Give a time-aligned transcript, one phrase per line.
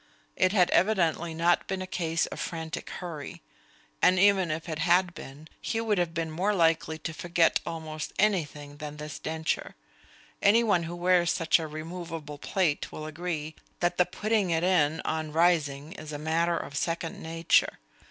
[0.35, 3.43] It had evidently not been a case of frantic hurry;
[4.01, 8.11] and even if it had been, he would have been more likely to forget almost
[8.17, 9.75] anything than this denture.
[10.41, 15.01] Any one who wears such a removable plate will agree that the putting it in
[15.05, 17.77] on rising is a matter of second nature.